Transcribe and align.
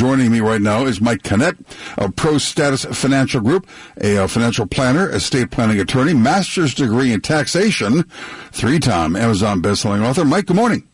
joining 0.00 0.32
me 0.32 0.40
right 0.40 0.62
now 0.62 0.86
is 0.86 0.98
Mike 0.98 1.22
Canet 1.22 1.58
of 1.98 2.16
Pro 2.16 2.38
Status 2.38 2.86
Financial 2.86 3.38
Group, 3.38 3.68
a 4.00 4.16
uh, 4.16 4.26
financial 4.26 4.66
planner, 4.66 5.10
estate 5.10 5.50
planning 5.50 5.78
attorney, 5.78 6.14
master's 6.14 6.72
degree 6.72 7.12
in 7.12 7.20
taxation, 7.20 8.04
three-time 8.50 9.14
Amazon 9.14 9.60
bestselling 9.60 10.02
author. 10.02 10.24
Mike, 10.24 10.46
good 10.46 10.56
morning. 10.56 10.88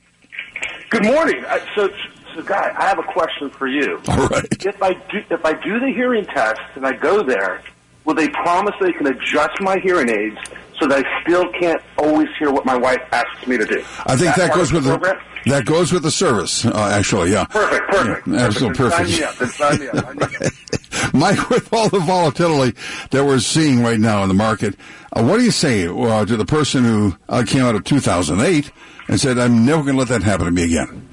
Good 0.91 1.05
morning. 1.05 1.45
Uh, 1.45 1.61
so, 1.77 1.89
so, 2.35 2.43
Guy, 2.43 2.75
I 2.77 2.89
have 2.89 2.99
a 2.99 3.05
question 3.05 3.49
for 3.49 3.69
you. 3.69 4.03
All 4.09 4.27
right. 4.27 4.67
If 4.67 4.83
I 4.83 4.95
do, 4.95 5.23
if 5.31 5.45
I 5.45 5.53
do 5.53 5.79
the 5.79 5.93
hearing 5.95 6.25
test 6.25 6.61
and 6.75 6.85
I 6.85 6.95
go 6.95 7.23
there, 7.23 7.63
will 8.05 8.15
they 8.15 8.29
promise 8.29 8.75
they 8.81 8.93
can 8.93 9.07
adjust 9.07 9.61
my 9.61 9.79
hearing 9.79 10.11
aids 10.11 10.39
so 10.79 10.87
that 10.89 11.05
I 11.05 11.23
still 11.23 11.51
can't 11.53 11.83
always 11.99 12.29
hear 12.39 12.51
what 12.51 12.65
my 12.65 12.77
wife 12.77 13.03
asks 13.13 13.47
me 13.47 13.57
to 13.57 13.65
do? 13.65 13.85
I 14.07 14.17
think 14.17 14.35
that, 14.37 14.51
part 14.51 14.55
goes 14.55 14.73
with 14.73 14.85
the, 14.85 14.91
program? 14.91 15.21
that 15.47 15.65
goes 15.65 15.93
with 15.93 16.03
the 16.03 16.11
service. 16.11 16.65
Uh, 16.65 16.91
actually, 16.93 17.33
yeah. 17.33 17.45
Perfect, 17.45 17.89
perfect. 17.89 18.27
Yeah, 18.27 18.37
absolutely 18.41 18.79
Then 18.79 18.91
perfect. 18.91 19.11
Sign 19.11 19.21
me 19.21 19.25
up. 19.25 19.35
Sign 19.51 19.81
me 19.81 19.89
up. 19.89 20.33
It. 20.43 21.15
Mike, 21.15 21.51
with 21.51 21.73
all 21.73 21.89
the 21.89 22.01
volatility 22.01 22.79
that 23.11 23.25
we're 23.25 23.39
seeing 23.39 23.83
right 23.83 24.01
now 24.01 24.23
in 24.23 24.29
the 24.29 24.35
market, 24.35 24.75
uh, 25.13 25.23
what 25.23 25.39
do 25.39 25.45
you 25.45 25.51
say 25.51 25.87
uh, 25.87 26.25
to 26.25 26.37
the 26.37 26.47
person 26.47 26.85
who 26.85 27.17
uh, 27.29 27.45
came 27.47 27.63
out 27.63 27.75
of 27.75 27.85
2008 27.85 28.71
and 29.09 29.21
said, 29.21 29.39
"I'm 29.39 29.65
never 29.65 29.83
going 29.83 29.95
to 29.95 29.99
let 29.99 30.09
that 30.09 30.23
happen 30.23 30.47
to 30.47 30.53
me 30.53 30.65
again"? 30.65 31.09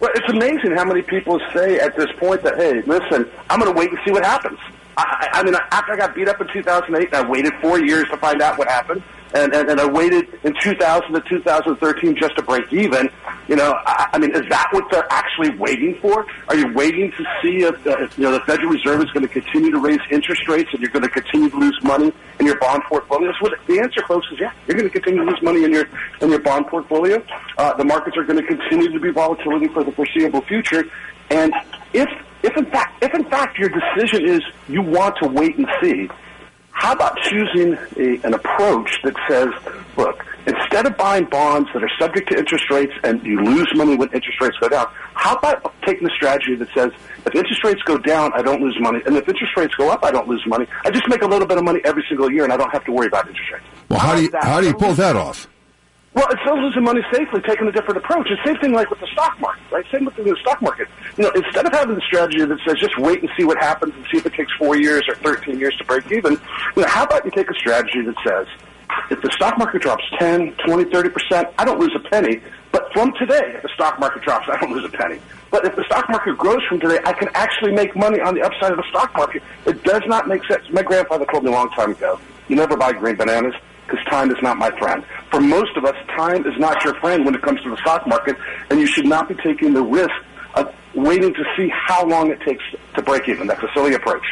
Well, 0.00 0.10
it's 0.14 0.32
amazing 0.32 0.72
how 0.76 0.84
many 0.84 1.02
people 1.02 1.38
say 1.54 1.78
at 1.78 1.94
this 1.94 2.08
point 2.18 2.42
that, 2.42 2.56
hey, 2.56 2.80
listen, 2.82 3.30
I'm 3.50 3.60
going 3.60 3.70
to 3.70 3.78
wait 3.78 3.90
and 3.90 3.98
see 4.04 4.10
what 4.10 4.24
happens. 4.24 4.58
I, 5.06 5.28
I 5.32 5.42
mean, 5.42 5.54
after 5.70 5.92
I 5.92 5.96
got 5.96 6.14
beat 6.14 6.28
up 6.28 6.40
in 6.40 6.48
2008, 6.52 7.14
I 7.14 7.28
waited 7.28 7.52
four 7.60 7.80
years 7.80 8.08
to 8.10 8.16
find 8.16 8.42
out 8.42 8.58
what 8.58 8.68
happened, 8.68 9.02
and, 9.34 9.54
and, 9.54 9.70
and 9.70 9.80
I 9.80 9.86
waited 9.86 10.28
in 10.42 10.54
2000 10.60 11.12
to 11.12 11.20
2013 11.20 12.16
just 12.16 12.36
to 12.36 12.42
break 12.42 12.72
even. 12.72 13.08
You 13.48 13.56
know, 13.56 13.74
I, 13.86 14.10
I 14.12 14.18
mean, 14.18 14.34
is 14.34 14.42
that 14.48 14.68
what 14.72 14.84
they're 14.90 15.06
actually 15.10 15.56
waiting 15.56 15.98
for? 16.00 16.26
Are 16.48 16.56
you 16.56 16.72
waiting 16.74 17.12
to 17.12 17.24
see 17.42 17.62
if, 17.62 17.82
the, 17.84 18.04
if 18.04 18.18
you 18.18 18.24
know 18.24 18.32
the 18.32 18.40
Federal 18.40 18.70
Reserve 18.70 19.02
is 19.02 19.10
going 19.10 19.26
to 19.26 19.32
continue 19.32 19.70
to 19.70 19.78
raise 19.78 20.00
interest 20.10 20.48
rates 20.48 20.70
and 20.72 20.82
you're 20.82 20.90
going 20.90 21.04
to 21.04 21.08
continue 21.08 21.50
to 21.50 21.56
lose 21.56 21.78
money 21.82 22.12
in 22.38 22.46
your 22.46 22.58
bond 22.58 22.82
portfolios? 22.88 23.34
Well, 23.40 23.52
the 23.66 23.80
answer, 23.80 24.02
folks, 24.06 24.26
is 24.32 24.40
yeah, 24.40 24.52
you're 24.66 24.76
going 24.76 24.90
to 24.90 24.92
continue 24.92 25.24
to 25.24 25.30
lose 25.30 25.42
money 25.42 25.64
in 25.64 25.72
your 25.72 25.88
in 26.20 26.30
your 26.30 26.40
bond 26.40 26.66
portfolio. 26.66 27.24
Uh, 27.58 27.74
the 27.74 27.84
markets 27.84 28.16
are 28.16 28.24
going 28.24 28.40
to 28.40 28.46
continue 28.46 28.90
to 28.90 29.00
be 29.00 29.10
volatility 29.10 29.68
for 29.68 29.84
the 29.84 29.92
foreseeable 29.92 30.42
future, 30.42 30.84
and 31.30 31.52
if 31.92 32.08
if 32.42 32.56
in 32.56 32.64
fact 32.66 33.02
if 33.02 33.14
in 33.14 33.24
fact 33.24 33.58
your 33.58 33.68
decision 33.68 34.28
is 34.28 34.40
you 34.68 34.82
want 34.82 35.16
to 35.22 35.28
wait 35.28 35.56
and 35.56 35.66
see, 35.82 36.08
how 36.80 36.92
about 36.92 37.18
choosing 37.22 37.76
a, 37.96 38.26
an 38.26 38.34
approach 38.34 38.90
that 39.04 39.14
says, 39.28 39.48
look, 39.96 40.24
instead 40.46 40.86
of 40.86 40.96
buying 40.96 41.26
bonds 41.26 41.68
that 41.74 41.82
are 41.82 41.90
subject 41.98 42.30
to 42.30 42.38
interest 42.38 42.70
rates 42.70 42.92
and 43.04 43.22
you 43.22 43.38
lose 43.40 43.68
money 43.74 43.96
when 43.96 44.08
interest 44.12 44.40
rates 44.40 44.56
go 44.58 44.68
down, 44.68 44.86
how 45.14 45.34
about 45.34 45.74
taking 45.84 46.04
the 46.04 46.14
strategy 46.14 46.54
that 46.54 46.68
says, 46.74 46.90
if 47.26 47.34
interest 47.34 47.62
rates 47.64 47.82
go 47.82 47.98
down, 47.98 48.32
I 48.34 48.40
don't 48.40 48.62
lose 48.62 48.76
money, 48.80 49.00
and 49.04 49.16
if 49.16 49.28
interest 49.28 49.54
rates 49.56 49.74
go 49.74 49.90
up, 49.90 50.04
I 50.04 50.10
don't 50.10 50.28
lose 50.28 50.42
money. 50.46 50.66
I 50.84 50.90
just 50.90 51.06
make 51.08 51.22
a 51.22 51.26
little 51.26 51.46
bit 51.46 51.58
of 51.58 51.64
money 51.64 51.80
every 51.84 52.04
single 52.08 52.30
year, 52.30 52.44
and 52.44 52.52
I 52.52 52.56
don't 52.56 52.70
have 52.70 52.84
to 52.84 52.92
worry 52.92 53.08
about 53.08 53.28
interest 53.28 53.50
rates. 53.52 53.64
Well, 53.90 53.98
how 53.98 54.14
do 54.14 54.22
you 54.22 54.30
how 54.40 54.60
do 54.60 54.66
you 54.66 54.74
pull 54.74 54.94
that 54.94 55.16
off? 55.16 55.48
Well, 56.12 56.26
it's 56.30 56.40
still 56.42 56.60
losing 56.60 56.82
money 56.82 57.02
safely, 57.12 57.40
taking 57.42 57.68
a 57.68 57.72
different 57.72 57.98
approach. 57.98 58.26
It's 58.30 58.42
the 58.42 58.50
same 58.50 58.60
thing 58.60 58.72
like 58.72 58.90
with 58.90 58.98
the 58.98 59.06
stock 59.12 59.38
market, 59.38 59.62
right? 59.70 59.84
Same 59.92 60.04
with 60.04 60.16
the 60.16 60.36
stock 60.40 60.60
market. 60.60 60.88
You 61.16 61.24
know, 61.24 61.30
instead 61.30 61.66
of 61.66 61.72
having 61.72 61.94
the 61.94 62.00
strategy 62.00 62.44
that 62.44 62.58
says 62.66 62.78
just 62.80 62.98
wait 62.98 63.20
and 63.20 63.30
see 63.36 63.44
what 63.44 63.58
happens 63.58 63.94
and 63.94 64.04
see 64.10 64.18
if 64.18 64.26
it 64.26 64.34
takes 64.34 64.52
four 64.58 64.76
years 64.76 65.02
or 65.08 65.14
13 65.16 65.58
years 65.60 65.76
to 65.76 65.84
break 65.84 66.10
even, 66.10 66.32
you 66.32 66.82
know, 66.82 66.88
how 66.88 67.04
about 67.04 67.24
you 67.24 67.30
take 67.30 67.48
a 67.48 67.54
strategy 67.54 68.02
that 68.02 68.16
says 68.26 68.48
if 69.10 69.22
the 69.22 69.30
stock 69.30 69.56
market 69.56 69.82
drops 69.82 70.02
10, 70.18 70.56
20, 70.66 70.84
30%, 70.84 71.54
I 71.58 71.64
don't 71.64 71.78
lose 71.78 71.94
a 71.94 72.08
penny. 72.10 72.40
But 72.72 72.92
from 72.92 73.12
today, 73.18 73.52
if 73.54 73.62
the 73.62 73.70
stock 73.74 74.00
market 74.00 74.22
drops, 74.22 74.48
I 74.50 74.56
don't 74.58 74.72
lose 74.72 74.84
a 74.84 74.96
penny. 74.96 75.20
But 75.52 75.64
if 75.64 75.76
the 75.76 75.84
stock 75.84 76.08
market 76.08 76.36
grows 76.36 76.64
from 76.68 76.80
today, 76.80 76.98
I 77.04 77.12
can 77.12 77.28
actually 77.34 77.72
make 77.72 77.94
money 77.94 78.20
on 78.20 78.34
the 78.34 78.42
upside 78.42 78.72
of 78.72 78.78
the 78.78 78.88
stock 78.90 79.14
market. 79.16 79.42
It 79.64 79.82
does 79.84 80.02
not 80.06 80.26
make 80.26 80.44
sense. 80.46 80.64
My 80.70 80.82
grandfather 80.82 81.24
told 81.26 81.44
me 81.44 81.50
a 81.50 81.54
long 81.54 81.70
time 81.70 81.92
ago, 81.92 82.20
you 82.48 82.56
never 82.56 82.76
buy 82.76 82.92
green 82.92 83.16
bananas 83.16 83.54
because 83.90 84.04
time 84.06 84.30
is 84.30 84.40
not 84.42 84.56
my 84.56 84.70
friend. 84.78 85.04
For 85.30 85.40
most 85.40 85.76
of 85.76 85.84
us, 85.84 85.96
time 86.16 86.46
is 86.46 86.58
not 86.58 86.82
your 86.84 86.94
friend 87.00 87.24
when 87.24 87.34
it 87.34 87.42
comes 87.42 87.60
to 87.62 87.70
the 87.70 87.76
stock 87.78 88.06
market, 88.06 88.36
and 88.70 88.78
you 88.78 88.86
should 88.86 89.06
not 89.06 89.28
be 89.28 89.34
taking 89.34 89.72
the 89.72 89.82
risk 89.82 90.10
of 90.54 90.72
waiting 90.94 91.34
to 91.34 91.44
see 91.56 91.70
how 91.72 92.06
long 92.06 92.30
it 92.30 92.40
takes 92.42 92.62
to 92.94 93.02
break 93.02 93.28
even. 93.28 93.46
That's 93.46 93.62
a 93.62 93.70
silly 93.74 93.94
approach. 93.94 94.24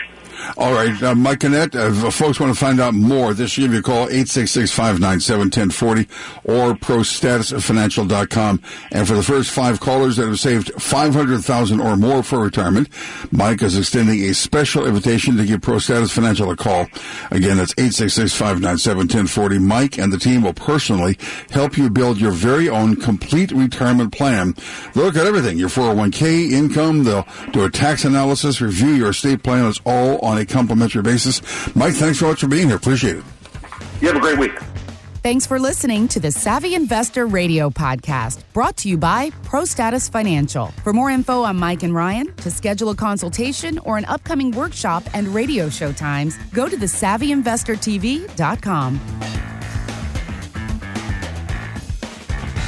All 0.57 0.73
right, 0.73 1.01
uh, 1.03 1.15
Mike 1.15 1.45
uh, 1.45 1.51
if 1.51 2.15
folks 2.15 2.41
want 2.41 2.53
to 2.53 2.59
find 2.59 2.81
out 2.81 2.95
more, 2.95 3.35
this 3.35 3.53
should 3.53 3.63
give 3.63 3.73
you 3.73 3.79
a 3.79 3.83
call, 3.83 4.09
866-597-1040 4.09 6.09
or 6.45 6.75
prostatusfinancial.com. 6.75 8.63
And 8.91 9.07
for 9.07 9.15
the 9.15 9.23
first 9.23 9.51
five 9.51 9.81
callers 9.81 10.17
that 10.17 10.27
have 10.27 10.41
saved 10.41 10.73
500000 10.81 11.81
or 11.81 11.97
more 11.97 12.23
for 12.23 12.41
retirement, 12.41 12.89
Mike 13.31 13.63
is 13.63 13.79
extending 13.79 14.25
a 14.25 14.35
special 14.35 14.87
invitation 14.87 15.37
to 15.37 15.45
give 15.45 15.61
ProStatus 15.61 16.13
Financial 16.13 16.51
a 16.51 16.57
call. 16.57 16.87
Again, 17.31 17.57
that's 17.57 17.75
866-597-1040. 17.75 19.61
Mike 19.61 19.99
and 19.99 20.13
the 20.13 20.19
team 20.19 20.43
will 20.43 20.55
personally 20.55 21.17
help 21.51 21.77
you 21.77 21.91
build 21.91 22.21
your 22.21 22.33
very 22.33 22.69
own 22.69 22.97
complete 22.97 23.53
retirement 23.53 24.13
plan. 24.13 24.55
They'll 24.95 25.05
look 25.05 25.17
at 25.17 25.27
everything, 25.27 25.59
your 25.59 25.69
401k 25.69 26.53
income. 26.53 27.05
They'll 27.05 27.27
do 27.53 27.65
a 27.65 27.71
tax 27.71 28.05
analysis, 28.05 28.61
review 28.61 28.91
your 28.91 29.11
estate 29.11 29.43
plan. 29.43 29.67
It's 29.67 29.81
all 29.85 30.19
on 30.29 30.39
a 30.39 30.47
complimentary 30.47 31.03
basis. 31.03 31.43
Mike, 31.75 31.95
thanks 31.95 32.21
so 32.21 32.29
much 32.29 32.41
for 32.41 32.49
being 32.49 32.69
here. 32.69 32.77
Appreciate 32.77 33.17
it. 33.17 33.25
You 34.01 34.09
have 34.09 34.17
a 34.17 34.21
great 34.21 34.39
week. 34.39 34.53
Thanks 35.23 35.47
for 35.47 35.59
listening 35.59 36.07
to 36.09 36.21
the 36.21 36.31
Savvy 36.31 36.75
Investor 36.77 37.27
Radio 37.27 37.71
podcast, 37.71 38.45
brought 38.53 38.77
to 38.79 38.89
you 38.89 38.97
by 38.97 39.31
ProStatus 39.43 40.09
Financial. 40.11 40.69
For 40.85 40.93
more 40.93 41.11
info 41.11 41.43
on 41.43 41.57
Mike 41.57 41.83
and 41.83 41.93
Ryan, 41.93 42.33
to 42.37 42.51
schedule 42.53 42.91
a 42.91 42.95
consultation 42.95 43.81
or 43.81 43.99
an 43.99 44.05
upcoming 44.05 44.53
workshop 44.53 45.03
and 45.15 45.27
radio 45.29 45.69
show 45.69 45.93
times, 45.93 46.39
go 46.53 46.69
to 46.69 46.77
thesavvyinvestortv.com. 46.77 49.48